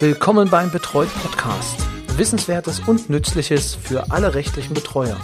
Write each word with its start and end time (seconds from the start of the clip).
Willkommen 0.00 0.50
beim 0.50 0.72
Betreut 0.72 1.08
Podcast. 1.22 1.86
Wissenswertes 2.16 2.80
und 2.80 3.10
Nützliches 3.10 3.76
für 3.76 4.10
alle 4.10 4.34
rechtlichen 4.34 4.74
Betreuer. 4.74 5.16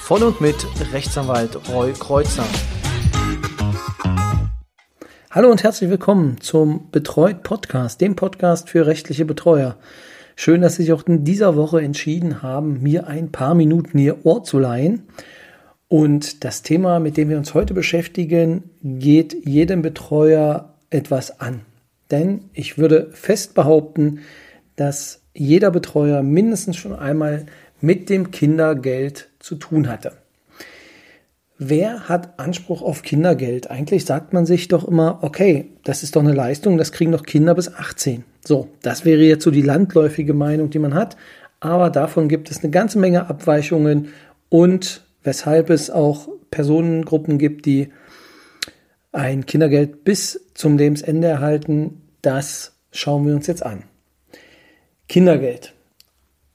Von 0.00 0.22
und 0.22 0.40
mit 0.40 0.56
Rechtsanwalt 0.90 1.68
Roy 1.68 1.92
Kreuzer. 1.92 2.46
Hallo 5.30 5.50
und 5.50 5.62
herzlich 5.62 5.90
willkommen 5.90 6.40
zum 6.40 6.90
Betreut 6.90 7.42
Podcast, 7.42 8.00
dem 8.00 8.16
Podcast 8.16 8.70
für 8.70 8.86
rechtliche 8.86 9.26
Betreuer. 9.26 9.76
Schön, 10.34 10.62
dass 10.62 10.76
Sie 10.76 10.84
sich 10.84 10.94
auch 10.94 11.06
in 11.06 11.24
dieser 11.24 11.54
Woche 11.54 11.82
entschieden 11.82 12.42
haben, 12.42 12.82
mir 12.82 13.08
ein 13.08 13.30
paar 13.30 13.54
Minuten 13.54 13.98
Ihr 13.98 14.24
Ohr 14.24 14.42
zu 14.42 14.58
leihen. 14.58 15.02
Und 15.88 16.42
das 16.42 16.62
Thema, 16.62 17.00
mit 17.00 17.18
dem 17.18 17.28
wir 17.28 17.36
uns 17.36 17.52
heute 17.52 17.74
beschäftigen, 17.74 18.70
geht 18.82 19.46
jedem 19.46 19.82
Betreuer 19.82 20.74
etwas 20.88 21.38
an. 21.38 21.60
Denn 22.10 22.50
ich 22.52 22.78
würde 22.78 23.10
fest 23.12 23.54
behaupten, 23.54 24.20
dass 24.76 25.22
jeder 25.34 25.70
Betreuer 25.70 26.22
mindestens 26.22 26.76
schon 26.76 26.94
einmal 26.94 27.46
mit 27.80 28.08
dem 28.08 28.30
Kindergeld 28.30 29.28
zu 29.38 29.56
tun 29.56 29.88
hatte. 29.88 30.12
Wer 31.58 32.08
hat 32.08 32.38
Anspruch 32.38 32.82
auf 32.82 33.02
Kindergeld? 33.02 33.70
Eigentlich 33.70 34.04
sagt 34.04 34.34
man 34.34 34.44
sich 34.44 34.68
doch 34.68 34.86
immer, 34.86 35.20
okay, 35.22 35.70
das 35.84 36.02
ist 36.02 36.14
doch 36.14 36.22
eine 36.22 36.34
Leistung, 36.34 36.76
das 36.76 36.92
kriegen 36.92 37.12
doch 37.12 37.22
Kinder 37.22 37.54
bis 37.54 37.72
18. 37.72 38.24
So, 38.44 38.68
das 38.82 39.06
wäre 39.06 39.22
jetzt 39.22 39.44
so 39.44 39.50
die 39.50 39.62
landläufige 39.62 40.34
Meinung, 40.34 40.68
die 40.68 40.78
man 40.78 40.92
hat. 40.92 41.16
Aber 41.60 41.88
davon 41.88 42.28
gibt 42.28 42.50
es 42.50 42.62
eine 42.62 42.70
ganze 42.70 42.98
Menge 42.98 43.30
Abweichungen 43.30 44.08
und 44.50 45.02
weshalb 45.22 45.70
es 45.70 45.90
auch 45.90 46.28
Personengruppen 46.50 47.38
gibt, 47.38 47.64
die 47.64 47.88
ein 49.12 49.46
Kindergeld 49.46 50.04
bis 50.04 50.46
zum 50.52 50.76
Lebensende 50.76 51.26
erhalten, 51.26 52.02
das 52.26 52.72
schauen 52.90 53.26
wir 53.26 53.34
uns 53.34 53.46
jetzt 53.46 53.64
an. 53.64 53.84
Kindergeld. 55.08 55.72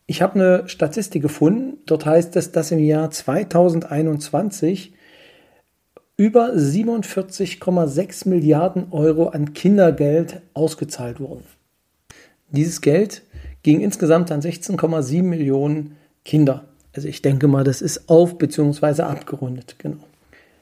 Ich 0.05 0.22
habe 0.22 0.36
eine 0.36 0.67
Statistik 0.67 1.22
gefunden, 1.22 1.77
dort 1.86 2.05
heißt 2.05 2.36
es, 2.36 2.52
dass 2.52 2.72
im 2.72 2.80
Jahr 2.80 3.09
2021 3.09 4.94
über 6.17 6.52
47,6 6.52 8.27
Milliarden 8.27 8.92
Euro 8.92 9.30
an 9.30 9.53
Kindergeld 9.53 10.42
ausgezahlt 10.53 11.22
wurden. 11.22 11.45
Dieses 12.49 12.81
Geld 12.81 13.22
ging 13.64 13.80
insgesamt 13.80 14.30
an 14.31 14.42
16,7 14.42 15.23
Millionen 15.23 15.95
Kinder. 16.25 16.66
Also 16.94 17.08
ich 17.08 17.22
denke 17.22 17.47
mal, 17.47 17.64
das 17.64 17.81
ist 17.81 18.09
auf 18.09 18.38
bzw. 18.38 19.03
abgerundet, 19.03 19.75
genau. 19.80 20.03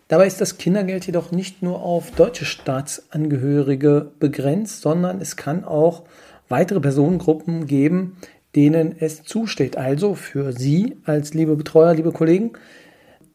Dabei 0.10 0.26
ist 0.26 0.42
das 0.42 0.58
Kindergeld 0.58 1.06
jedoch 1.06 1.32
nicht 1.32 1.62
nur 1.62 1.84
auf 1.84 2.10
deutsche 2.10 2.44
Staatsangehörige 2.44 4.12
begrenzt, 4.20 4.82
sondern 4.82 5.22
es 5.22 5.36
kann 5.36 5.64
auch 5.64 6.02
weitere 6.48 6.80
Personengruppen 6.80 7.68
geben, 7.68 8.18
denen 8.56 8.96
es 9.00 9.24
zusteht. 9.24 9.78
Also 9.78 10.16
für 10.16 10.52
Sie 10.52 10.98
als 11.06 11.36
liebe 11.36 11.56
Betreuer, 11.56 11.94
liebe 11.94 12.12
Kollegen, 12.12 12.54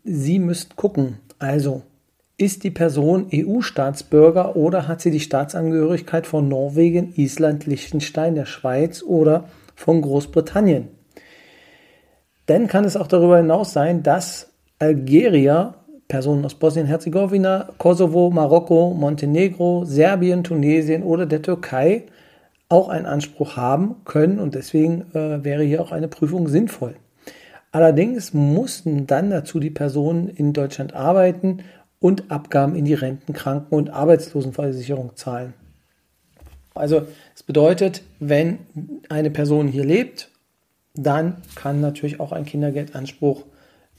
Sie 0.03 0.41
müssen 0.41 0.71
gucken. 0.75 1.21
Also 1.39 1.83
ist 2.39 2.65
die 2.65 2.73
Person 2.73 3.29
EU-Staatsbürger 3.33 4.57
oder 4.57 4.89
hat 4.89 5.01
sie 5.01 5.13
die 5.13 5.21
Staatsangehörigkeit 5.21 6.27
von 6.27 6.49
Norwegen, 6.49 7.13
Island, 7.15 7.67
Liechtenstein, 7.67 8.35
der 8.35 8.47
Schweiz 8.47 9.01
oder 9.05 9.49
von 9.77 10.03
Großbritannien? 10.03 10.89
Dann 12.47 12.67
kann 12.67 12.85
es 12.85 12.97
auch 12.97 13.07
darüber 13.07 13.37
hinaus 13.37 13.73
sein, 13.73 14.03
dass 14.03 14.51
Algerier 14.81 15.77
Personen 16.09 16.45
aus 16.45 16.55
Bosnien-Herzegowina, 16.55 17.71
Kosovo, 17.79 18.31
Marokko, 18.31 18.95
Montenegro, 18.95 19.85
Serbien, 19.85 20.45
Tunesien 20.45 21.03
oder 21.03 21.27
der 21.27 21.43
Türkei 21.43 22.05
auch 22.69 22.89
einen 22.89 23.07
Anspruch 23.07 23.57
haben 23.57 23.97
können 24.05 24.39
und 24.39 24.55
deswegen 24.55 25.07
äh, 25.15 25.45
wäre 25.45 25.63
hier 25.63 25.81
auch 25.81 25.93
eine 25.93 26.09
Prüfung 26.09 26.49
sinnvoll. 26.49 26.97
Allerdings 27.73 28.33
mussten 28.35 29.07
dann 29.07 29.31
dazu 29.31 29.59
die 29.59 29.71
Personen 29.71 30.29
in 30.29 30.53
Deutschland 30.53 30.95
arbeiten 30.95 31.65
und 31.99 32.31
Abgaben 32.31 32.77
in 32.77 32.85
die 32.85 32.95
Renten-, 32.95 33.33
Kranken- 33.33 33.75
und 33.75 33.91
Arbeitslosenversicherung 33.91 35.17
zahlen. 35.17 35.55
Also 36.75 37.07
es 37.35 37.43
bedeutet, 37.43 38.03
wenn 38.21 38.59
eine 39.09 39.31
Person 39.31 39.69
hier 39.69 39.85
lebt, 39.85 40.31
dann 40.95 41.37
kann 41.55 41.81
natürlich 41.81 42.21
auch 42.21 42.33
ein 42.33 42.45
Kindergeldanspruch 42.45 43.45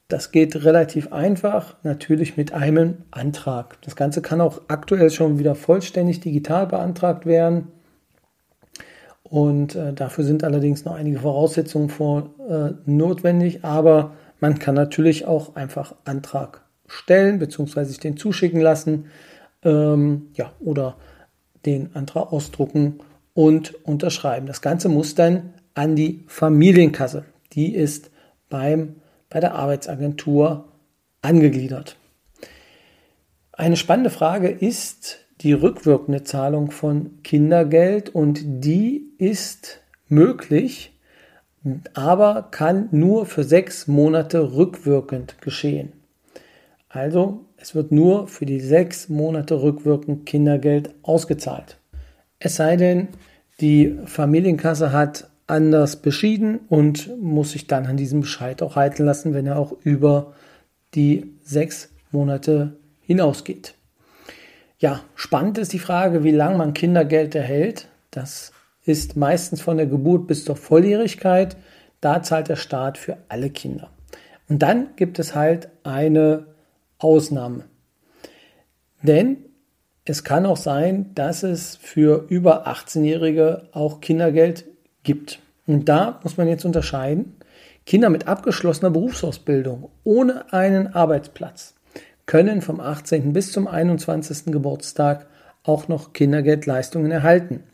Das 0.09 0.33
geht 0.33 0.65
relativ 0.65 1.13
einfach, 1.13 1.77
natürlich 1.83 2.37
mit 2.37 2.53
einem 2.53 2.99
Antrag. 3.11 3.81
Das 3.83 3.97
Ganze 3.97 4.23
kann 4.23 4.41
auch 4.41 4.63
aktuell 4.69 5.11
schon 5.11 5.39
wieder 5.39 5.55
vollständig 5.55 6.21
digital 6.21 6.67
beantragt 6.67 7.27
werden. 7.27 7.69
Und 9.23 9.77
äh, 9.77 9.93
dafür 9.93 10.25
sind 10.25 10.43
allerdings 10.43 10.85
noch 10.85 10.95
einige 10.95 11.21
Voraussetzungen 11.21 11.89
vor, 11.89 12.31
äh, 12.49 12.73
notwendig. 12.87 13.65
Aber 13.65 14.13
man 14.41 14.59
kann 14.59 14.75
natürlich 14.75 15.27
auch 15.27 15.55
einfach 15.55 15.95
Antrag 16.05 16.63
stellen 16.87 17.39
bzw. 17.39 17.85
sich 17.85 18.01
den 18.01 18.17
zuschicken 18.17 18.61
lassen 18.61 19.07
ähm, 19.63 20.29
ja, 20.35 20.53
oder 20.61 20.97
den 21.67 21.95
Antrag 21.95 22.33
ausdrucken 22.33 23.01
und 23.35 23.75
unterschreiben. 23.85 24.47
Das 24.47 24.63
Ganze 24.63 24.89
muss 24.89 25.15
dann 25.15 25.55
an 25.75 25.97
die 25.97 26.25
Familienkasse. 26.27 27.25
Die 27.53 27.75
ist 27.75 28.11
beim, 28.49 28.97
bei 29.29 29.41
der 29.41 29.55
Arbeitsagentur 29.55 30.69
angegliedert. 31.23 31.97
Eine 33.53 33.77
spannende 33.77 34.11
Frage 34.11 34.49
ist 34.49 35.19
die 35.43 35.53
rückwirkende 35.53 36.23
Zahlung 36.25 36.71
von 36.71 37.23
Kindergeld 37.23 38.09
und 38.11 38.41
die 38.45 39.13
ist 39.19 39.81
möglich, 40.09 40.93
aber 41.95 42.49
kann 42.51 42.89
nur 42.91 43.27
für 43.27 43.45
sechs 43.45 43.87
Monate 43.87 44.55
rückwirkend 44.55 45.41
geschehen. 45.41 45.93
Also 46.91 47.47
es 47.57 47.75
wird 47.77 47.93
nur 47.93 48.27
für 48.27 48.45
die 48.47 48.61
sechs 48.61 49.09
Monate 49.09 49.63
rückwirkend 49.63 50.27
Kindergeld 50.27 50.93
ausgezahlt. 51.03 51.79
Es 52.41 52.57
sei 52.57 52.77
denn, 52.77 53.09
die 53.61 53.97
Familienkasse 54.07 54.93
hat 54.93 55.31
anders 55.47 55.97
beschieden 55.97 56.61
und 56.69 57.17
muss 57.21 57.53
sich 57.53 57.69
dann 57.69 57.87
an 57.87 57.97
diesem 57.97 58.23
Bescheid 58.23 58.61
auch 58.61 58.75
halten 58.75 59.05
lassen, 59.05 59.35
wenn 59.35 59.47
er 59.47 59.59
auch 59.59 59.73
über 59.85 60.35
die 60.95 61.33
sechs 61.43 61.91
Monate 62.11 62.77
hinausgeht. 63.03 63.75
Ja, 64.79 65.01
spannend 65.15 65.59
ist 65.59 65.73
die 65.73 65.79
Frage, 65.79 66.25
wie 66.25 66.31
lange 66.33 66.59
man 66.59 66.75
Kindergeld 66.75 67.35
erhält. 67.37 67.89
Das 68.11 68.53
ist 68.85 69.17
meistens 69.17 69.61
von 69.61 69.77
der 69.77 69.87
Geburt 69.87 70.27
bis 70.27 70.45
zur 70.45 70.57
Volljährigkeit. 70.57 71.57
Da 72.01 72.23
zahlt 72.23 72.49
der 72.49 72.57
Staat 72.57 72.99
für 72.99 73.19
alle 73.29 73.51
Kinder. 73.51 73.91
Und 74.49 74.61
dann 74.63 74.89
gibt 74.97 75.19
es 75.19 75.35
halt 75.37 75.69
eine 75.85 76.47
Ausnahme. 77.01 77.65
Denn 79.03 79.39
es 80.05 80.25
kann 80.25 80.47
auch 80.47 80.57
sein, 80.57 81.11
dass 81.15 81.43
es 81.43 81.77
für 81.77 82.27
über 82.29 82.67
18-Jährige 82.67 83.69
auch 83.73 84.01
Kindergeld 84.01 84.65
gibt. 85.03 85.41
Und 85.67 85.89
da 85.89 86.21
muss 86.23 86.37
man 86.37 86.49
jetzt 86.49 86.65
unterscheiden. 86.65 87.37
Kinder 87.87 88.11
mit 88.11 88.29
abgeschlossener 88.29 88.91
Berufsausbildung 88.91 89.91
ohne 90.05 90.53
einen 90.53 90.89
Arbeitsplatz 90.89 91.75
können 92.27 92.63
vom 92.63 92.79
18. 92.79 93.33
bis 93.33 93.51
zum 93.51 93.67
21. 93.67 94.53
Geburtstag 94.53 95.27
auch 95.65 95.89
noch 95.89 96.13
Kindergeldleistungen 96.13 97.11
erhalten. 97.11 97.65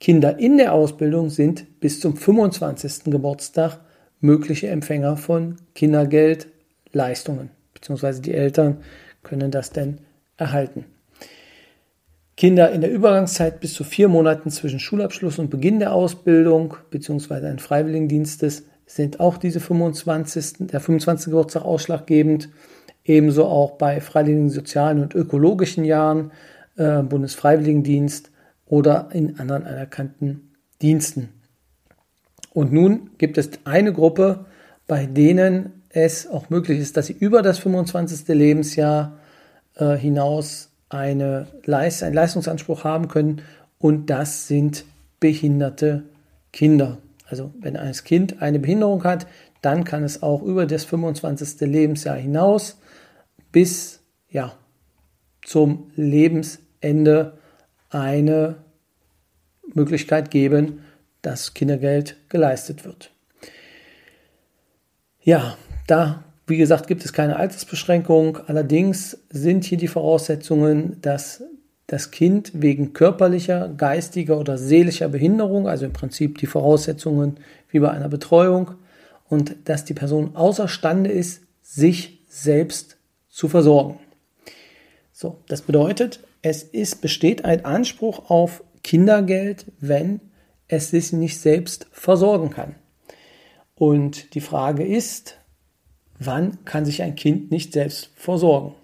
Kinder 0.00 0.38
in 0.38 0.56
der 0.58 0.72
Ausbildung 0.72 1.30
sind 1.30 1.78
bis 1.78 2.00
zum 2.00 2.16
25. 2.16 3.04
Geburtstag 3.04 3.78
mögliche 4.20 4.68
Empfänger 4.68 5.16
von 5.16 5.56
Kindergeldleistungen, 5.74 7.50
beziehungsweise 7.82 8.22
die 8.22 8.32
Eltern 8.32 8.78
können 9.24 9.50
das 9.50 9.70
denn 9.70 9.98
erhalten. 10.36 10.84
Kinder 12.36 12.70
in 12.70 12.80
der 12.80 12.92
Übergangszeit 12.92 13.58
bis 13.60 13.74
zu 13.74 13.82
vier 13.82 14.08
Monaten 14.08 14.50
zwischen 14.50 14.78
Schulabschluss 14.78 15.40
und 15.40 15.50
Beginn 15.50 15.80
der 15.80 15.92
Ausbildung 15.92 16.76
beziehungsweise 16.90 17.48
ein 17.48 17.58
Freiwilligendienstes 17.58 18.64
sind 18.86 19.18
auch 19.20 19.36
diese 19.36 19.58
25. 19.58 20.68
der 20.68 20.80
25. 20.80 21.26
Geburtstag 21.26 21.64
ausschlaggebend. 21.64 22.50
Ebenso 23.04 23.46
auch 23.46 23.72
bei 23.72 24.00
freiwilligen 24.00 24.48
sozialen 24.48 25.00
und 25.00 25.14
ökologischen 25.14 25.84
Jahren, 25.84 26.30
äh, 26.76 27.02
Bundesfreiwilligendienst 27.02 28.30
oder 28.66 29.08
in 29.12 29.40
anderen 29.40 29.64
anerkannten 29.64 30.52
Diensten. 30.80 31.30
Und 32.50 32.72
nun 32.72 33.10
gibt 33.18 33.38
es 33.38 33.50
eine 33.64 33.92
Gruppe, 33.92 34.46
bei 34.86 35.06
denen 35.06 35.81
es 35.92 36.26
auch 36.26 36.50
möglich 36.50 36.80
ist, 36.80 36.96
dass 36.96 37.06
sie 37.06 37.12
über 37.12 37.42
das 37.42 37.58
25. 37.58 38.28
Lebensjahr 38.28 39.18
äh, 39.76 39.96
hinaus 39.96 40.70
eine 40.88 41.46
Leist 41.64 42.02
einen 42.02 42.14
Leistungsanspruch 42.14 42.84
haben 42.84 43.08
können 43.08 43.42
und 43.78 44.06
das 44.10 44.46
sind 44.46 44.84
behinderte 45.20 46.04
Kinder. 46.52 46.98
Also 47.26 47.50
wenn 47.60 47.76
ein 47.76 47.92
Kind 47.92 48.42
eine 48.42 48.58
Behinderung 48.58 49.04
hat, 49.04 49.26
dann 49.62 49.84
kann 49.84 50.02
es 50.04 50.22
auch 50.22 50.42
über 50.42 50.66
das 50.66 50.84
25. 50.84 51.60
Lebensjahr 51.60 52.16
hinaus 52.16 52.78
bis 53.52 54.00
ja, 54.28 54.54
zum 55.42 55.90
Lebensende 55.94 57.38
eine 57.90 58.56
Möglichkeit 59.74 60.30
geben, 60.30 60.80
dass 61.22 61.54
Kindergeld 61.54 62.16
geleistet 62.28 62.84
wird. 62.84 63.10
Ja, 65.22 65.56
da, 65.86 66.24
wie 66.46 66.56
gesagt, 66.56 66.86
gibt 66.86 67.04
es 67.04 67.12
keine 67.12 67.36
Altersbeschränkung. 67.36 68.38
Allerdings 68.46 69.18
sind 69.30 69.64
hier 69.64 69.78
die 69.78 69.88
Voraussetzungen, 69.88 71.00
dass 71.00 71.42
das 71.86 72.10
Kind 72.10 72.52
wegen 72.54 72.92
körperlicher, 72.92 73.68
geistiger 73.68 74.38
oder 74.38 74.56
seelischer 74.56 75.08
Behinderung, 75.08 75.68
also 75.68 75.84
im 75.84 75.92
Prinzip 75.92 76.38
die 76.38 76.46
Voraussetzungen 76.46 77.38
wie 77.70 77.80
bei 77.80 77.90
einer 77.90 78.08
Betreuung, 78.08 78.72
und 79.28 79.56
dass 79.64 79.84
die 79.84 79.94
Person 79.94 80.36
außerstande 80.36 81.10
ist, 81.10 81.42
sich 81.62 82.20
selbst 82.28 82.96
zu 83.28 83.48
versorgen. 83.48 83.98
So, 85.12 85.38
das 85.48 85.62
bedeutet, 85.62 86.20
es 86.42 86.62
ist, 86.62 87.00
besteht 87.00 87.44
ein 87.44 87.64
Anspruch 87.64 88.30
auf 88.30 88.64
Kindergeld, 88.82 89.66
wenn 89.80 90.20
es 90.68 90.90
sich 90.90 91.12
nicht 91.12 91.38
selbst 91.38 91.86
versorgen 91.92 92.50
kann. 92.50 92.74
Und 93.74 94.34
die 94.34 94.40
Frage 94.40 94.84
ist, 94.84 95.38
wann 96.26 96.64
kann 96.64 96.84
sich 96.84 97.02
ein 97.02 97.14
Kind 97.14 97.50
nicht 97.50 97.72
selbst 97.72 98.10
versorgen? 98.16 98.74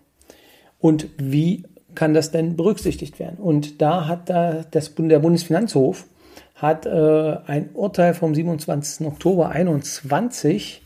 Und 0.79 1.09
wie 1.19 1.65
kann 1.95 2.15
das 2.15 2.31
denn 2.31 2.57
berücksichtigt 2.57 3.19
werden? 3.19 3.39
Und 3.39 3.83
da 3.83 4.07
hat 4.07 4.31
da 4.31 4.65
das, 4.71 4.95
der 4.97 5.19
Bundesfinanzhof 5.19 6.07
hat 6.55 6.87
äh, 6.87 7.37
ein 7.47 7.71
Urteil 7.75 8.15
vom 8.15 8.35
27. 8.35 9.07
Oktober 9.07 9.51
2021 9.53 10.83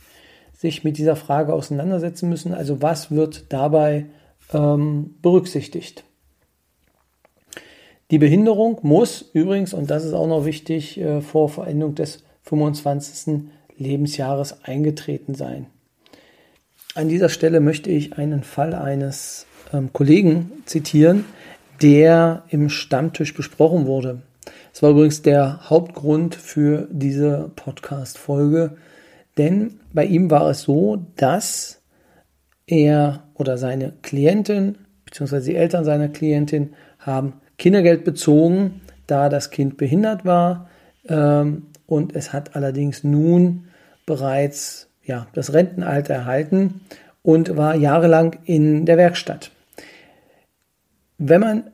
sich 0.53 0.85
mit 0.85 0.99
dieser 0.99 1.17
Frage 1.17 1.55
auseinandersetzen 1.55 2.29
müssen. 2.29 2.55
Also 2.55 2.83
was 2.83 3.11
wird 3.11 3.53
dabei 3.53 4.07
ähm, 4.53 5.17
berücksichtigt? 5.23 6.05
Die 8.11 8.19
Behinderung 8.19 8.79
muss 8.83 9.23
übrigens, 9.33 9.73
und 9.73 9.91
das 9.91 10.05
ist 10.05 10.13
auch 10.13 10.27
noch 10.27 10.45
wichtig, 10.45 11.01
äh, 11.01 11.23
vor 11.23 11.49
Verendung 11.49 11.95
des 11.95 12.23
25. 12.43 13.49
Lebensjahres 13.77 14.63
eingetreten 14.65 15.35
sein. 15.35 15.67
An 16.95 17.09
dieser 17.09 17.31
Stelle 17.31 17.61
möchte 17.61 17.89
ich 17.91 18.19
einen 18.19 18.43
Fall 18.43 18.75
eines 18.75 19.47
ähm, 19.73 19.95
Kollegen 19.95 20.53
zitieren, 20.67 21.25
der 21.81 22.43
im 22.51 22.69
Stammtisch 22.69 23.33
besprochen 23.33 23.87
wurde. 23.87 24.21
Es 24.75 24.83
war 24.83 24.91
übrigens 24.91 25.23
der 25.23 25.71
Hauptgrund 25.71 26.35
für 26.35 26.87
diese 26.91 27.51
Podcast-Folge, 27.57 28.77
denn 29.39 29.81
bei 29.95 30.05
ihm 30.05 30.31
war 30.31 30.51
es 30.51 30.63
so, 30.63 31.07
dass 31.17 31.81
er 32.67 33.23
oder 33.35 33.57
seine 33.57 33.95
Klientin 34.03 34.77
bzw. 35.07 35.41
die 35.41 35.57
Eltern 35.57 35.87
seiner 35.87 36.09
Klientin 36.09 36.75
haben 36.99 37.41
Kindergeld 37.57 38.05
bezogen, 38.05 38.83
da 39.07 39.31
das 39.31 39.49
Kind 39.51 39.79
behindert 39.79 40.27
war. 40.27 40.69
Ähm, 41.09 41.69
und 41.87 42.15
es 42.15 42.35
hat 42.35 42.55
allerdings 42.55 43.03
nun 43.03 43.69
bereits 44.05 44.89
ja, 45.05 45.27
das 45.35 45.53
Rentenalter 45.53 46.15
erhalten 46.15 46.81
und 47.23 47.57
war 47.57 47.75
jahrelang 47.75 48.37
in 48.45 48.87
der 48.87 48.97
Werkstatt. 48.97 49.51
Wenn 51.19 51.41
man 51.41 51.65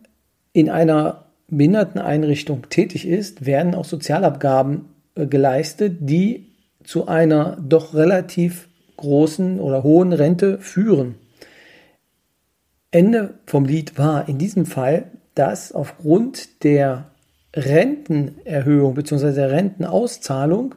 in 0.52 0.70
einer 0.70 1.24
Behinderteneinrichtung 1.48 2.68
tätig 2.68 3.06
ist, 3.06 3.46
werden 3.46 3.74
auch 3.74 3.84
Sozialabgaben 3.84 4.86
äh, 5.14 5.26
geleistet, 5.26 5.98
die 6.00 6.46
zu 6.84 7.08
einer 7.08 7.56
doch 7.60 7.94
relativ 7.94 8.68
großen 8.96 9.60
oder 9.60 9.82
hohen 9.82 10.12
Rente 10.12 10.58
führen. 10.58 11.14
Ende 12.90 13.34
vom 13.46 13.64
Lied 13.64 13.98
war 13.98 14.28
in 14.28 14.38
diesem 14.38 14.66
Fall, 14.66 15.04
dass 15.34 15.72
aufgrund 15.72 16.64
der 16.64 17.10
Rentenerhöhung 17.54 18.94
bzw. 18.94 19.32
der 19.32 19.50
Rentenauszahlung 19.50 20.74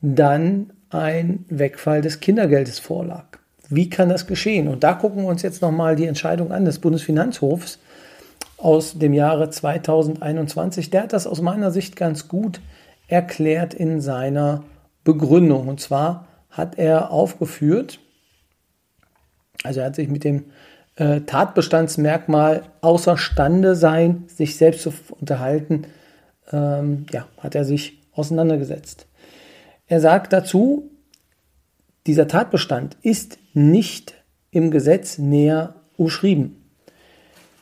dann 0.00 0.70
ein 0.94 1.44
Wegfall 1.48 2.00
des 2.00 2.20
Kindergeldes 2.20 2.78
vorlag. 2.78 3.24
Wie 3.68 3.90
kann 3.90 4.08
das 4.08 4.26
geschehen? 4.26 4.68
Und 4.68 4.84
da 4.84 4.94
gucken 4.94 5.22
wir 5.22 5.28
uns 5.28 5.42
jetzt 5.42 5.62
nochmal 5.62 5.96
die 5.96 6.06
Entscheidung 6.06 6.52
an 6.52 6.64
des 6.64 6.78
Bundesfinanzhofs 6.78 7.78
aus 8.56 8.98
dem 8.98 9.12
Jahre 9.12 9.50
2021. 9.50 10.90
Der 10.90 11.04
hat 11.04 11.12
das 11.12 11.26
aus 11.26 11.40
meiner 11.40 11.70
Sicht 11.70 11.96
ganz 11.96 12.28
gut 12.28 12.60
erklärt 13.08 13.74
in 13.74 14.00
seiner 14.00 14.64
Begründung. 15.02 15.68
Und 15.68 15.80
zwar 15.80 16.26
hat 16.50 16.78
er 16.78 17.10
aufgeführt, 17.10 17.98
also 19.62 19.80
er 19.80 19.86
hat 19.86 19.96
sich 19.96 20.08
mit 20.08 20.24
dem 20.24 20.44
äh, 20.96 21.22
Tatbestandsmerkmal 21.22 22.62
außerstande 22.80 23.74
sein, 23.74 24.24
sich 24.28 24.56
selbst 24.56 24.82
zu 24.82 24.92
unterhalten, 25.20 25.86
ähm, 26.52 27.06
ja, 27.10 27.26
hat 27.38 27.54
er 27.54 27.64
sich 27.64 27.98
auseinandergesetzt. 28.12 29.06
Er 29.94 30.00
sagt 30.00 30.32
dazu, 30.32 30.90
dieser 32.08 32.26
Tatbestand 32.26 32.96
ist 33.02 33.38
nicht 33.52 34.14
im 34.50 34.72
Gesetz 34.72 35.18
näher 35.18 35.76
umschrieben. 35.96 36.68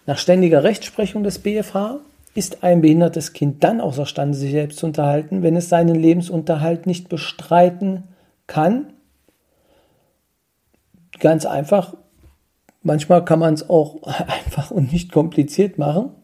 Nach 0.07 0.17
ständiger 0.17 0.65
Rechtsprechung 0.65 1.25
des 1.25 1.41
BFH 1.41 2.01
ist 2.35 2.65
ein 2.65 2.81
behindertes 2.81 3.35
Kind 3.35 3.63
dann 3.63 3.83
außerstande, 3.83 4.35
sich 4.35 4.53
selbst 4.53 4.79
zu 4.79 4.87
unterhalten, 4.87 5.43
wenn 5.43 5.57
es 5.57 5.69
seinen 5.69 5.95
Lebensunterhalt 5.95 6.87
nicht 6.87 7.11
bestreiten 7.11 8.05
kann. 8.47 8.95
Ganz 11.21 11.45
einfach, 11.45 11.99
manchmal 12.83 13.27
kann 13.27 13.41
man 13.41 13.53
es 13.53 13.69
auch 13.69 14.03
einfach 14.05 14.71
und 14.71 14.91
nicht 14.91 15.13
kompliziert 15.13 15.77
machen. 15.77 16.15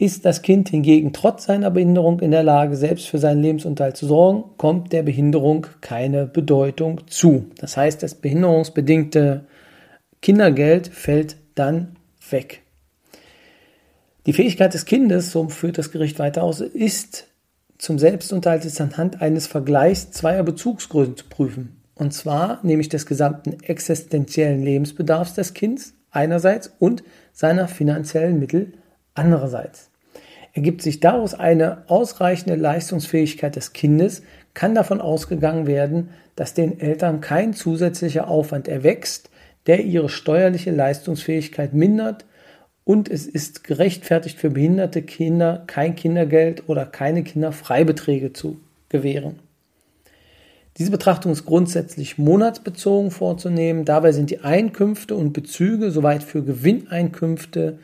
Ist 0.00 0.24
das 0.24 0.42
Kind 0.42 0.68
hingegen 0.68 1.12
trotz 1.12 1.46
seiner 1.46 1.72
Behinderung 1.72 2.20
in 2.20 2.30
der 2.30 2.44
Lage, 2.44 2.76
selbst 2.76 3.08
für 3.08 3.18
seinen 3.18 3.42
Lebensunterhalt 3.42 3.96
zu 3.96 4.06
sorgen, 4.06 4.44
kommt 4.56 4.92
der 4.92 5.02
Behinderung 5.02 5.66
keine 5.80 6.26
Bedeutung 6.26 7.00
zu. 7.08 7.46
Das 7.58 7.76
heißt, 7.76 8.00
das 8.04 8.14
behinderungsbedingte 8.14 9.46
Kindergeld 10.22 10.86
fällt 10.86 11.36
dann 11.56 11.96
weg. 12.30 12.62
Die 14.26 14.32
Fähigkeit 14.32 14.72
des 14.72 14.84
Kindes, 14.84 15.32
so 15.32 15.48
führt 15.48 15.78
das 15.78 15.90
Gericht 15.90 16.20
weiter 16.20 16.44
aus, 16.44 16.60
ist 16.60 17.26
zum 17.78 17.98
Selbstunterhalt 17.98 18.64
ist 18.64 18.80
anhand 18.80 19.20
eines 19.20 19.46
Vergleichs 19.48 20.12
zweier 20.12 20.44
Bezugsgrößen 20.44 21.16
zu 21.16 21.24
prüfen. 21.28 21.80
Und 21.94 22.12
zwar 22.12 22.60
nämlich 22.62 22.88
des 22.88 23.06
gesamten 23.06 23.60
existenziellen 23.62 24.62
Lebensbedarfs 24.62 25.34
des 25.34 25.54
Kindes 25.54 25.94
einerseits 26.10 26.72
und 26.78 27.02
seiner 27.32 27.66
finanziellen 27.66 28.38
Mittel 28.38 28.74
andererseits. 29.18 29.90
Ergibt 30.54 30.82
sich 30.82 31.00
daraus 31.00 31.34
eine 31.34 31.82
ausreichende 31.88 32.56
Leistungsfähigkeit 32.56 33.54
des 33.54 33.72
Kindes, 33.72 34.22
kann 34.54 34.74
davon 34.74 35.00
ausgegangen 35.00 35.66
werden, 35.66 36.10
dass 36.36 36.54
den 36.54 36.80
Eltern 36.80 37.20
kein 37.20 37.52
zusätzlicher 37.52 38.28
Aufwand 38.28 38.66
erwächst, 38.66 39.30
der 39.66 39.84
ihre 39.84 40.08
steuerliche 40.08 40.70
Leistungsfähigkeit 40.70 41.74
mindert 41.74 42.24
und 42.84 43.10
es 43.10 43.26
ist 43.26 43.64
gerechtfertigt 43.64 44.38
für 44.38 44.48
behinderte 44.48 45.02
Kinder 45.02 45.64
kein 45.66 45.94
Kindergeld 45.94 46.70
oder 46.70 46.86
keine 46.86 47.22
Kinderfreibeträge 47.22 48.32
zu 48.32 48.60
gewähren. 48.88 49.40
Diese 50.78 50.90
Betrachtung 50.90 51.32
ist 51.32 51.44
grundsätzlich 51.44 52.18
monatsbezogen 52.18 53.10
vorzunehmen. 53.10 53.84
Dabei 53.84 54.12
sind 54.12 54.30
die 54.30 54.40
Einkünfte 54.40 55.16
und 55.16 55.32
Bezüge 55.32 55.90
soweit 55.90 56.22
für 56.22 56.42
Gewinneinkünfte 56.42 57.78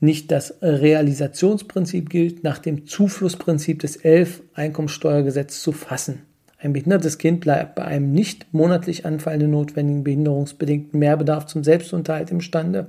nicht 0.00 0.30
das 0.30 0.54
Realisationsprinzip 0.62 2.08
gilt, 2.08 2.44
nach 2.44 2.58
dem 2.58 2.86
Zuflussprinzip 2.86 3.80
des 3.80 3.96
11 3.96 4.42
Einkommensteuergesetzes 4.54 5.62
zu 5.62 5.72
fassen. 5.72 6.22
Ein 6.60 6.72
behindertes 6.72 7.18
Kind 7.18 7.40
bleibt 7.40 7.76
bei 7.76 7.84
einem 7.84 8.12
nicht 8.12 8.52
monatlich 8.52 9.06
anfallenden 9.06 9.52
notwendigen 9.52 10.04
behinderungsbedingten 10.04 10.98
Mehrbedarf 10.98 11.46
zum 11.46 11.62
Selbstunterhalt 11.62 12.30
imstande, 12.30 12.88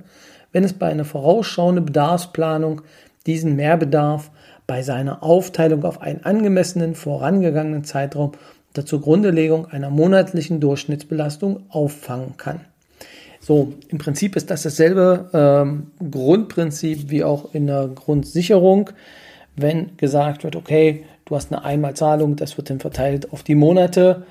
wenn 0.52 0.64
es 0.64 0.72
bei 0.72 0.88
einer 0.88 1.04
vorausschauenden 1.04 1.86
Bedarfsplanung 1.86 2.82
diesen 3.26 3.54
Mehrbedarf 3.54 4.30
bei 4.66 4.82
seiner 4.82 5.22
Aufteilung 5.22 5.84
auf 5.84 6.00
einen 6.00 6.24
angemessenen 6.24 6.94
vorangegangenen 6.94 7.84
Zeitraum 7.84 8.32
der 8.76 8.86
Zugrundelegung 8.86 9.66
einer 9.66 9.90
monatlichen 9.90 10.60
Durchschnittsbelastung 10.60 11.64
auffangen 11.68 12.36
kann. 12.36 12.60
So, 13.50 13.72
im 13.88 13.98
Prinzip 13.98 14.36
ist 14.36 14.48
das 14.48 14.62
dasselbe 14.62 15.28
ähm, 15.32 15.90
Grundprinzip 16.08 17.10
wie 17.10 17.24
auch 17.24 17.52
in 17.52 17.66
der 17.66 17.88
Grundsicherung, 17.88 18.90
wenn 19.56 19.96
gesagt 19.96 20.44
wird, 20.44 20.54
okay, 20.54 21.04
du 21.24 21.34
hast 21.34 21.52
eine 21.52 21.64
Einmalzahlung, 21.64 22.36
das 22.36 22.56
wird 22.56 22.70
dann 22.70 22.78
verteilt 22.78 23.32
auf 23.32 23.42
die 23.42 23.56
Monate 23.56 24.24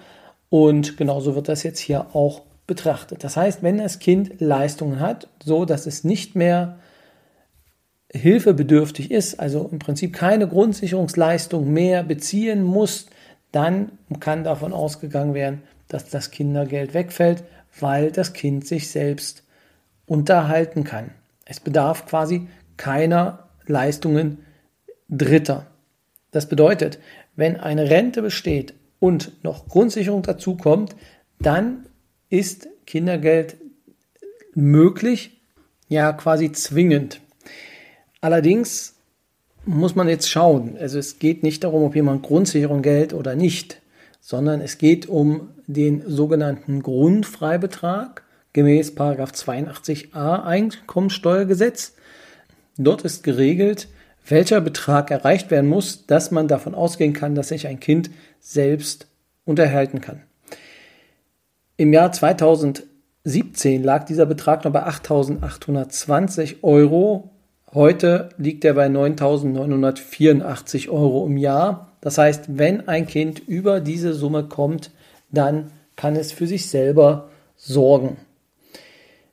und 0.47 0.95
genauso 0.95 1.35
wird 1.35 1.49
das 1.49 1.63
jetzt 1.63 1.79
hier 1.79 2.15
auch 2.15 2.43
betrachtet. 2.65 3.25
Das 3.25 3.35
heißt, 3.35 3.61
wenn 3.61 3.79
das 3.79 3.99
Kind 3.99 4.39
Leistungen 4.39 5.01
hat, 5.01 5.27
so 5.43 5.65
dass 5.65 5.85
es 5.85 6.05
nicht 6.05 6.37
mehr 6.37 6.77
hilfebedürftig 8.13 9.11
ist, 9.11 9.37
also 9.37 9.67
im 9.69 9.79
Prinzip 9.79 10.13
keine 10.13 10.47
Grundsicherungsleistung 10.47 11.69
mehr 11.69 12.03
beziehen 12.03 12.63
muss, 12.63 13.07
dann 13.51 13.91
kann 14.21 14.45
davon 14.45 14.71
ausgegangen 14.71 15.33
werden, 15.33 15.61
dass 15.89 16.07
das 16.07 16.31
Kindergeld 16.31 16.93
wegfällt, 16.93 17.43
weil 17.79 18.11
das 18.11 18.33
Kind 18.33 18.65
sich 18.65 18.89
selbst 18.89 19.43
unterhalten 20.05 20.83
kann. 20.83 21.11
Es 21.45 21.59
bedarf 21.59 22.05
quasi 22.05 22.47
keiner 22.77 23.49
Leistungen 23.65 24.39
Dritter. 25.09 25.67
Das 26.31 26.47
bedeutet, 26.47 26.99
wenn 27.35 27.57
eine 27.57 27.89
Rente 27.89 28.21
besteht 28.21 28.75
und 28.99 29.43
noch 29.43 29.67
Grundsicherung 29.67 30.21
dazu 30.21 30.55
kommt, 30.55 30.95
dann 31.39 31.87
ist 32.29 32.67
Kindergeld 32.85 33.57
möglich, 34.53 35.41
ja 35.87 36.13
quasi 36.13 36.51
zwingend. 36.51 37.21
Allerdings 38.21 38.95
muss 39.65 39.95
man 39.95 40.07
jetzt 40.07 40.29
schauen. 40.29 40.77
Also 40.77 40.99
es 40.99 41.19
geht 41.19 41.43
nicht 41.43 41.63
darum, 41.63 41.83
ob 41.83 41.95
jemand 41.95 42.23
Grundsicherung 42.23 42.81
gilt 42.81 43.13
oder 43.13 43.35
nicht, 43.35 43.78
sondern 44.19 44.61
es 44.61 44.77
geht 44.77 45.07
um 45.07 45.49
den 45.67 46.03
sogenannten 46.07 46.81
Grundfreibetrag 46.83 48.23
gemäß 48.53 48.95
82a 48.95 50.43
Einkommensteuergesetz. 50.43 51.93
Dort 52.77 53.03
ist 53.03 53.23
geregelt, 53.23 53.87
welcher 54.27 54.61
Betrag 54.61 55.11
erreicht 55.11 55.51
werden 55.51 55.69
muss, 55.69 56.05
dass 56.05 56.31
man 56.31 56.47
davon 56.47 56.75
ausgehen 56.75 57.13
kann, 57.13 57.35
dass 57.35 57.49
sich 57.49 57.67
ein 57.67 57.79
Kind 57.79 58.09
selbst 58.39 59.07
unterhalten 59.45 60.01
kann. 60.01 60.23
Im 61.77 61.93
Jahr 61.93 62.11
2017 62.11 63.83
lag 63.83 64.05
dieser 64.05 64.25
Betrag 64.25 64.65
noch 64.65 64.71
bei 64.71 64.85
8.820 64.85 66.57
Euro 66.61 67.31
Heute 67.73 68.29
liegt 68.37 68.65
er 68.65 68.73
bei 68.73 68.87
9.984 68.87 70.89
Euro 70.89 71.27
im 71.27 71.37
Jahr. 71.37 71.91
Das 72.01 72.17
heißt, 72.17 72.57
wenn 72.57 72.87
ein 72.87 73.05
Kind 73.05 73.47
über 73.47 73.79
diese 73.79 74.15
Summe 74.15 74.45
kommt, 74.45 74.89
dann 75.31 75.71
kann 75.95 76.15
es 76.15 76.31
für 76.31 76.47
sich 76.47 76.67
selber 76.67 77.29
sorgen. 77.55 78.17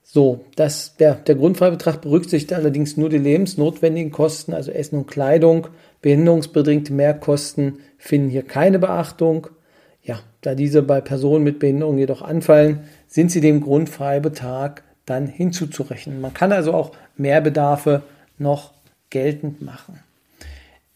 So, 0.03 0.45
das, 0.55 0.97
der, 0.97 1.15
der 1.15 1.35
Grundfreibetrag 1.35 2.03
berücksichtigt 2.03 2.53
allerdings 2.53 2.99
nur 2.99 3.09
die 3.09 3.19
lebensnotwendigen 3.19 4.13
Kosten, 4.13 4.53
also 4.53 4.71
Essen 4.71 4.99
und 4.99 5.07
Kleidung. 5.07 5.69
Behinderungsbedingte 6.03 6.93
Mehrkosten 6.93 7.79
finden 7.97 8.29
hier 8.29 8.43
keine 8.43 8.79
Beachtung. 8.79 9.47
Ja, 10.03 10.19
da 10.43 10.55
diese 10.55 10.83
bei 10.83 11.01
Personen 11.01 11.43
mit 11.43 11.59
Behinderung 11.59 11.97
jedoch 11.97 12.21
anfallen, 12.21 12.81
sind 13.07 13.31
sie 13.31 13.41
dem 13.41 13.63
Grundfreibetrag 13.63 14.83
dann 15.07 15.27
hinzuzurechnen. 15.27 16.21
Man 16.21 16.35
kann 16.35 16.53
also 16.53 16.75
auch 16.75 16.93
Mehrbedarfe 17.17 18.03
noch 18.39 18.73
geltend 19.11 19.63
machen. 19.63 20.01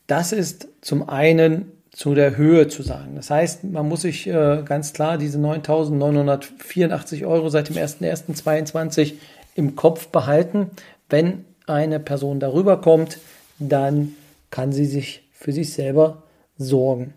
Das 0.07 0.33
ist 0.33 0.69
zum 0.81 1.09
einen 1.09 1.73
zu 1.93 2.15
der 2.15 2.37
Höhe 2.37 2.69
zu 2.69 2.83
sagen. 2.83 3.17
Das 3.17 3.31
heißt, 3.31 3.65
man 3.65 3.89
muss 3.89 4.03
sich 4.03 4.27
äh, 4.27 4.63
ganz 4.65 4.93
klar 4.93 5.19
diese 5.19 5.39
9.984 5.39 7.27
Euro 7.27 7.49
seit 7.49 7.69
dem 7.69 7.77
01.01.22 7.77 9.15
im 9.55 9.77
Kopf 9.77 10.09
behalten. 10.09 10.71
Wenn 11.09 11.45
eine 11.67 12.01
Person 12.01 12.41
darüber 12.41 12.81
kommt, 12.81 13.19
dann 13.59 14.15
kann 14.51 14.73
sie 14.73 14.87
sich 14.87 15.23
für 15.33 15.53
sich 15.53 15.73
selber 15.73 16.23
sorgen. 16.59 17.15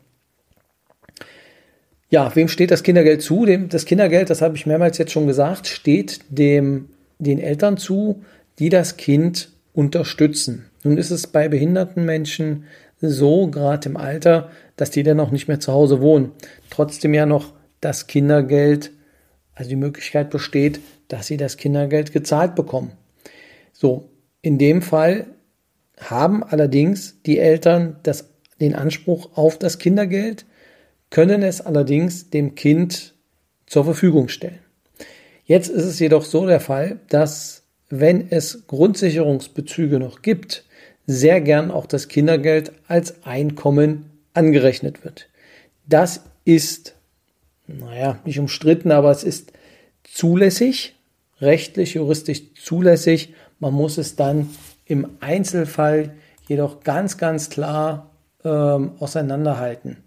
Ja, 2.09 2.35
wem 2.35 2.47
steht 2.47 2.69
das 2.69 2.83
Kindergeld 2.83 3.21
zu? 3.21 3.45
Dem, 3.45 3.69
das 3.69 3.85
Kindergeld, 3.85 4.29
das 4.29 4.41
habe 4.41 4.55
ich 4.55 4.65
mehrmals 4.65 4.97
jetzt 4.97 5.11
schon 5.11 5.27
gesagt, 5.27 5.67
steht 5.67 6.19
dem, 6.29 6.89
den 7.17 7.39
Eltern 7.39 7.77
zu, 7.77 8.23
die 8.59 8.69
das 8.69 8.97
Kind 8.97 9.49
unterstützen. 9.73 10.69
Nun 10.83 10.97
ist 10.97 11.11
es 11.11 11.27
bei 11.27 11.49
behinderten 11.49 12.05
Menschen 12.05 12.65
so, 13.01 13.47
gerade 13.47 13.89
im 13.89 13.97
Alter, 13.97 14.49
dass 14.77 14.91
die 14.91 15.03
dann 15.03 15.19
auch 15.19 15.31
nicht 15.31 15.47
mehr 15.47 15.59
zu 15.59 15.73
Hause 15.73 15.99
wohnen. 15.99 16.31
Trotzdem 16.69 17.13
ja 17.13 17.25
noch 17.25 17.53
das 17.81 18.07
Kindergeld, 18.07 18.91
also 19.55 19.69
die 19.69 19.75
Möglichkeit 19.75 20.29
besteht, 20.29 20.79
dass 21.09 21.27
sie 21.27 21.37
das 21.37 21.57
Kindergeld 21.57 22.13
gezahlt 22.13 22.55
bekommen. 22.55 22.93
So, 23.73 24.09
in 24.41 24.57
dem 24.57 24.81
Fall 24.81 25.25
haben 25.99 26.43
allerdings 26.43 27.21
die 27.23 27.39
Eltern 27.39 27.97
das, 28.03 28.29
den 28.59 28.75
Anspruch 28.75 29.37
auf 29.37 29.59
das 29.59 29.79
Kindergeld, 29.79 30.45
können 31.09 31.43
es 31.43 31.61
allerdings 31.61 32.29
dem 32.29 32.55
Kind 32.55 33.13
zur 33.65 33.83
Verfügung 33.83 34.29
stellen. 34.29 34.59
Jetzt 35.45 35.69
ist 35.69 35.85
es 35.85 35.99
jedoch 35.99 36.23
so 36.23 36.47
der 36.47 36.59
Fall, 36.59 36.99
dass 37.09 37.62
wenn 37.99 38.31
es 38.31 38.65
Grundsicherungsbezüge 38.65 39.99
noch 39.99 40.23
gibt, 40.23 40.63
sehr 41.05 41.41
gern 41.41 41.69
auch 41.69 41.85
das 41.85 42.07
Kindergeld 42.07 42.71
als 42.87 43.23
Einkommen 43.23 44.09
angerechnet 44.33 45.03
wird. 45.05 45.29
Das 45.85 46.21
ist, 46.43 46.95
naja, 47.67 48.17
nicht 48.25 48.39
umstritten, 48.39 48.91
aber 48.91 49.11
es 49.11 49.23
ist 49.23 49.53
zulässig, 50.03 50.95
rechtlich, 51.39 51.93
juristisch 51.93 52.41
zulässig. 52.55 53.35
Man 53.59 53.75
muss 53.75 53.99
es 53.99 54.15
dann 54.15 54.49
im 54.85 55.09
Einzelfall 55.19 56.15
jedoch 56.47 56.83
ganz, 56.83 57.19
ganz 57.19 57.51
klar 57.51 58.09
ähm, 58.43 58.93
auseinanderhalten. 58.97 59.97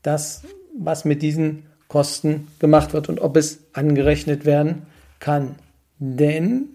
Das, 0.00 0.42
was 0.78 1.04
mit 1.04 1.20
diesen 1.20 1.66
Kosten 1.88 2.48
gemacht 2.60 2.94
wird 2.94 3.10
und 3.10 3.20
ob 3.20 3.36
es 3.36 3.60
angerechnet 3.74 4.46
werden 4.46 4.86
kann. 5.18 5.56
Denn 5.98 6.70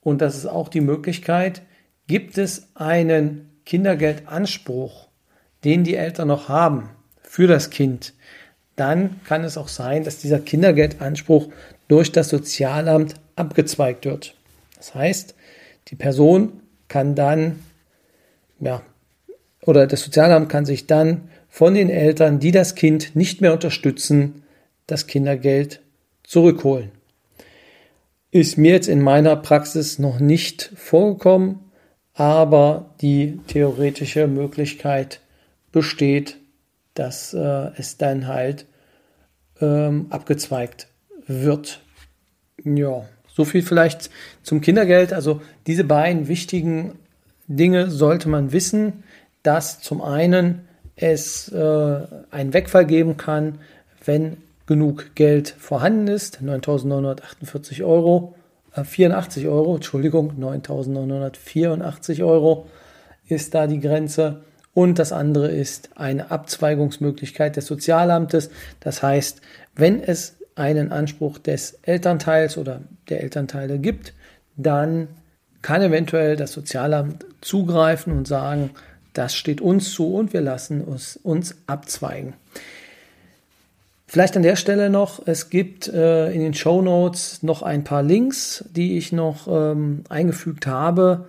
und 0.00 0.20
das 0.20 0.36
ist 0.36 0.46
auch 0.46 0.68
die 0.68 0.80
Möglichkeit, 0.80 1.62
gibt 2.06 2.38
es 2.38 2.68
einen 2.74 3.50
Kindergeldanspruch, 3.66 5.08
den 5.64 5.84
die 5.84 5.94
Eltern 5.94 6.28
noch 6.28 6.48
haben 6.48 6.90
für 7.22 7.46
das 7.46 7.70
Kind, 7.70 8.14
dann 8.80 9.20
kann 9.24 9.44
es 9.44 9.58
auch 9.58 9.68
sein, 9.68 10.04
dass 10.04 10.18
dieser 10.18 10.38
Kindergeldanspruch 10.38 11.48
durch 11.86 12.12
das 12.12 12.30
Sozialamt 12.30 13.14
abgezweigt 13.36 14.06
wird. 14.06 14.34
Das 14.76 14.94
heißt, 14.94 15.34
die 15.88 15.96
Person 15.96 16.60
kann 16.88 17.14
dann, 17.14 17.60
ja, 18.58 18.82
oder 19.66 19.86
das 19.86 20.00
Sozialamt 20.00 20.48
kann 20.48 20.64
sich 20.64 20.86
dann 20.86 21.28
von 21.48 21.74
den 21.74 21.90
Eltern, 21.90 22.40
die 22.40 22.52
das 22.52 22.74
Kind 22.74 23.14
nicht 23.14 23.40
mehr 23.40 23.52
unterstützen, 23.52 24.44
das 24.86 25.06
Kindergeld 25.06 25.80
zurückholen. 26.22 26.90
Ist 28.32 28.58
mir 28.58 28.72
jetzt 28.72 28.88
in 28.88 29.00
meiner 29.00 29.34
Praxis 29.36 29.98
noch 29.98 30.20
nicht 30.20 30.70
vorgekommen, 30.76 31.58
aber 32.14 32.94
die 33.00 33.40
theoretische 33.48 34.28
Möglichkeit 34.28 35.20
besteht, 35.72 36.36
dass 36.94 37.34
äh, 37.34 37.70
es 37.76 37.96
dann 37.96 38.28
halt 38.28 38.66
ähm, 39.60 40.06
abgezweigt 40.10 40.88
wird. 41.26 41.80
Ja, 42.62 43.04
so 43.26 43.44
viel 43.44 43.62
vielleicht 43.62 44.10
zum 44.42 44.60
Kindergeld. 44.60 45.12
Also 45.12 45.40
diese 45.66 45.84
beiden 45.84 46.28
wichtigen 46.28 46.98
Dinge 47.46 47.90
sollte 47.90 48.28
man 48.28 48.52
wissen, 48.52 49.02
dass 49.42 49.80
zum 49.80 50.02
einen 50.02 50.68
es 50.94 51.48
äh, 51.48 52.00
einen 52.30 52.52
Wegfall 52.52 52.86
geben 52.86 53.16
kann, 53.16 53.58
wenn 54.04 54.36
genug 54.70 55.16
Geld 55.16 55.48
vorhanden 55.58 56.06
ist, 56.06 56.42
9.948 56.42 57.84
Euro, 57.84 58.36
äh, 58.72 58.84
84 58.84 59.48
Euro, 59.48 59.74
Entschuldigung, 59.74 60.34
9.984 60.38 62.24
Euro 62.24 62.68
ist 63.26 63.52
da 63.52 63.66
die 63.66 63.80
Grenze 63.80 64.44
Und 64.72 65.00
das 65.00 65.10
andere 65.10 65.48
ist 65.50 65.90
eine 65.96 66.30
Abzweigungsmöglichkeit 66.30 67.56
des 67.56 67.66
Sozialamtes. 67.66 68.50
Das 68.78 69.02
heißt, 69.02 69.40
wenn 69.74 70.00
es 70.00 70.36
einen 70.54 70.92
Anspruch 70.92 71.38
des 71.38 71.80
Elternteils 71.82 72.56
oder 72.56 72.80
der 73.08 73.24
Elternteile 73.24 73.80
gibt, 73.80 74.14
dann 74.56 75.08
kann 75.62 75.82
eventuell 75.82 76.36
das 76.36 76.52
Sozialamt 76.52 77.26
zugreifen 77.40 78.12
und 78.12 78.28
sagen, 78.28 78.70
das 79.14 79.34
steht 79.34 79.60
uns 79.60 79.90
zu 79.90 80.14
und 80.14 80.32
wir 80.32 80.42
lassen 80.42 80.80
uns, 80.80 81.16
uns 81.16 81.56
abzweigen. 81.66 82.34
Vielleicht 84.12 84.36
an 84.36 84.42
der 84.42 84.56
Stelle 84.56 84.90
noch, 84.90 85.22
es 85.24 85.50
gibt 85.50 85.86
äh, 85.86 86.32
in 86.32 86.40
den 86.40 86.52
Show 86.52 86.82
Notes 86.82 87.44
noch 87.44 87.62
ein 87.62 87.84
paar 87.84 88.02
Links, 88.02 88.64
die 88.72 88.98
ich 88.98 89.12
noch 89.12 89.46
ähm, 89.46 90.02
eingefügt 90.08 90.66
habe, 90.66 91.26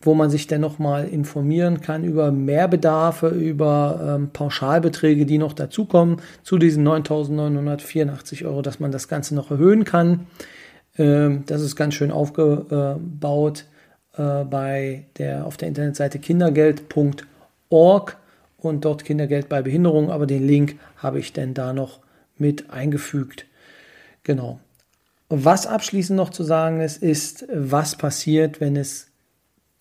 wo 0.00 0.14
man 0.14 0.30
sich 0.30 0.46
dann 0.46 0.60
nochmal 0.60 1.08
informieren 1.08 1.80
kann 1.80 2.04
über 2.04 2.30
Mehrbedarfe, 2.30 3.30
über 3.30 4.14
ähm, 4.14 4.30
Pauschalbeträge, 4.32 5.26
die 5.26 5.38
noch 5.38 5.54
dazukommen 5.54 6.18
zu 6.44 6.56
diesen 6.56 6.86
9.984 6.86 8.46
Euro, 8.46 8.62
dass 8.62 8.78
man 8.78 8.92
das 8.92 9.08
Ganze 9.08 9.34
noch 9.34 9.50
erhöhen 9.50 9.82
kann. 9.82 10.28
Ähm, 10.96 11.42
das 11.46 11.62
ist 11.62 11.74
ganz 11.74 11.94
schön 11.94 12.12
aufgebaut 12.12 13.64
äh, 14.16 14.44
bei 14.44 15.06
der, 15.18 15.46
auf 15.46 15.56
der 15.56 15.66
Internetseite 15.66 16.20
kindergeld.org 16.20 18.16
und 18.58 18.84
dort 18.84 19.04
Kindergeld 19.04 19.48
bei 19.48 19.62
Behinderung, 19.62 20.12
aber 20.12 20.26
den 20.26 20.46
Link 20.46 20.76
habe 20.96 21.18
ich 21.18 21.32
denn 21.32 21.54
da 21.54 21.72
noch 21.72 22.03
mit 22.38 22.70
eingefügt. 22.70 23.46
Genau. 24.22 24.60
Was 25.28 25.66
abschließend 25.66 26.16
noch 26.16 26.30
zu 26.30 26.44
sagen 26.44 26.80
ist, 26.80 27.02
ist, 27.02 27.46
was 27.52 27.96
passiert, 27.96 28.60
wenn 28.60 28.76
es 28.76 29.08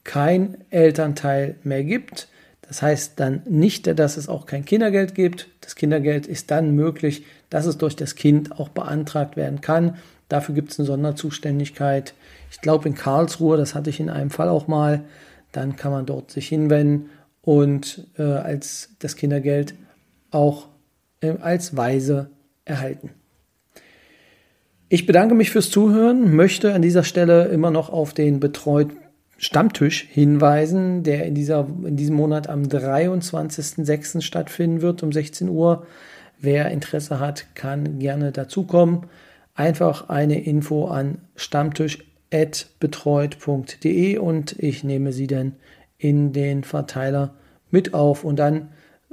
kein 0.03 0.57
Elternteil 0.69 1.55
mehr 1.63 1.83
gibt. 1.83 2.27
Das 2.61 2.81
heißt 2.81 3.19
dann 3.19 3.43
nicht, 3.45 3.87
dass 3.99 4.17
es 4.17 4.29
auch 4.29 4.45
kein 4.45 4.65
Kindergeld 4.65 5.15
gibt. 5.15 5.49
Das 5.61 5.75
Kindergeld 5.75 6.27
ist 6.27 6.49
dann 6.49 6.75
möglich, 6.75 7.25
dass 7.49 7.65
es 7.65 7.77
durch 7.77 7.95
das 7.95 8.15
Kind 8.15 8.57
auch 8.59 8.69
beantragt 8.69 9.35
werden 9.35 9.61
kann. 9.61 9.97
Dafür 10.29 10.55
gibt 10.55 10.71
es 10.71 10.79
eine 10.79 10.87
Sonderzuständigkeit. 10.87 12.13
Ich 12.49 12.61
glaube 12.61 12.87
in 12.87 12.95
Karlsruhe, 12.95 13.57
das 13.57 13.75
hatte 13.75 13.89
ich 13.89 13.99
in 13.99 14.09
einem 14.09 14.29
Fall 14.29 14.49
auch 14.49 14.67
mal. 14.67 15.03
Dann 15.51 15.75
kann 15.75 15.91
man 15.91 16.05
dort 16.05 16.31
sich 16.31 16.47
hinwenden 16.47 17.09
und 17.41 18.07
äh, 18.17 18.23
als 18.23 18.89
das 18.99 19.15
Kindergeld 19.15 19.75
auch 20.31 20.69
äh, 21.21 21.35
als 21.41 21.77
Weise 21.77 22.29
erhalten. 22.65 23.11
Ich 24.89 25.05
bedanke 25.05 25.35
mich 25.35 25.49
fürs 25.49 25.69
Zuhören, 25.69 26.35
möchte 26.35 26.73
an 26.73 26.81
dieser 26.81 27.03
Stelle 27.03 27.45
immer 27.45 27.71
noch 27.71 27.89
auf 27.89 28.13
den 28.13 28.39
Betreut 28.39 28.91
Stammtisch 29.37 30.07
hinweisen, 30.09 31.03
der 31.03 31.25
in, 31.25 31.35
dieser, 31.35 31.67
in 31.83 31.97
diesem 31.97 32.15
Monat 32.15 32.47
am 32.47 32.63
23.06. 32.63 34.21
stattfinden 34.21 34.81
wird 34.81 35.03
um 35.03 35.11
16 35.11 35.49
Uhr. 35.49 35.85
Wer 36.39 36.71
Interesse 36.71 37.19
hat, 37.19 37.47
kann 37.55 37.99
gerne 37.99 38.31
dazukommen. 38.31 39.07
Einfach 39.53 40.07
eine 40.09 40.41
Info 40.43 40.85
an 40.85 41.17
stammtisch.betreut.de 41.35 44.17
und 44.17 44.55
ich 44.59 44.85
nehme 44.85 45.11
sie 45.11 45.27
dann 45.27 45.57
in 45.97 46.31
den 46.31 46.63
Verteiler 46.63 47.33
mit 47.69 47.93
auf 47.93 48.23
und 48.23 48.37
dann 48.37 48.69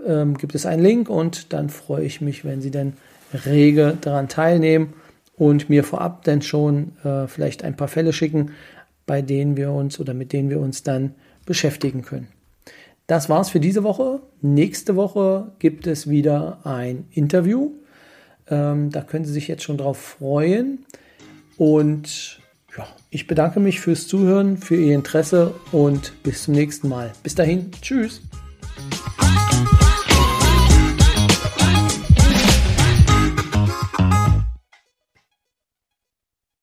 ähm, 0.07 0.37
gibt 0.37 0.55
es 0.55 0.67
einen 0.67 0.83
Link 0.83 1.09
und 1.09 1.53
dann 1.53 1.71
freue 1.71 2.05
ich 2.05 2.21
mich, 2.21 2.45
wenn 2.45 2.61
Sie 2.61 2.71
dann 2.71 2.93
rege 3.33 3.97
daran 4.01 4.29
teilnehmen 4.29 4.95
und 5.37 5.71
mir 5.71 5.85
vorab 5.85 6.25
dann 6.25 6.43
schon 6.43 6.93
äh, 7.05 7.27
vielleicht 7.27 7.65
ein 7.65 7.77
paar 7.77 7.89
Fälle 7.89 8.13
schicken, 8.13 8.53
bei 9.07 9.23
denen 9.23 9.57
wir 9.57 9.73
uns 9.73 9.99
oder 9.99 10.15
mit 10.15 10.33
denen 10.33 10.51
wir 10.51 10.61
uns 10.61 10.83
dann 10.83 11.15
beschäftigen 11.47 12.03
können. 12.03 12.29
Das 13.07 13.29
war's 13.29 13.51
für 13.51 13.59
diese 13.59 13.83
Woche. 13.83 14.21
Nächste 14.41 14.95
Woche 14.95 15.51
gibt 15.59 15.89
es 15.89 16.09
wieder 16.09 16.59
ein 16.65 17.07
Interview. 17.11 17.73
Ähm, 18.49 18.91
da 18.91 19.03
können 19.03 19.25
Sie 19.25 19.33
sich 19.33 19.49
jetzt 19.49 19.65
schon 19.65 19.79
drauf 19.79 19.99
freuen. 19.99 20.85
Und 21.57 22.41
ja, 22.77 22.87
ich 23.11 23.27
bedanke 23.27 23.59
mich 23.59 23.81
fürs 23.81 24.07
Zuhören, 24.07 24.59
für 24.59 24.77
Ihr 24.77 24.95
Interesse 24.95 25.55
und 25.73 26.13
bis 26.23 26.45
zum 26.45 26.55
nächsten 26.55 26.89
Mal. 26.89 27.13
Bis 27.25 27.35
dahin, 27.35 27.73
tschüss. 27.83 28.21